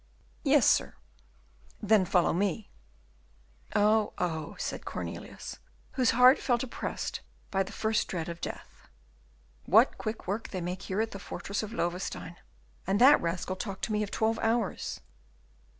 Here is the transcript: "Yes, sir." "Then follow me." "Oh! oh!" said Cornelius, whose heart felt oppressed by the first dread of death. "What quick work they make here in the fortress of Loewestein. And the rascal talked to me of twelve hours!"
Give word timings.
"Yes, 0.43 0.65
sir." 0.65 0.95
"Then 1.79 2.05
follow 2.05 2.33
me." 2.33 2.71
"Oh! 3.75 4.13
oh!" 4.17 4.55
said 4.57 4.83
Cornelius, 4.83 5.59
whose 5.91 6.09
heart 6.17 6.39
felt 6.39 6.63
oppressed 6.63 7.19
by 7.51 7.61
the 7.61 7.71
first 7.71 8.07
dread 8.07 8.27
of 8.27 8.41
death. 8.41 8.87
"What 9.67 9.99
quick 9.99 10.25
work 10.25 10.49
they 10.49 10.59
make 10.59 10.81
here 10.81 11.01
in 11.01 11.09
the 11.11 11.19
fortress 11.19 11.61
of 11.61 11.71
Loewestein. 11.71 12.35
And 12.87 12.99
the 12.99 13.15
rascal 13.17 13.55
talked 13.55 13.83
to 13.83 13.91
me 13.91 14.01
of 14.01 14.09
twelve 14.09 14.39
hours!" 14.39 15.01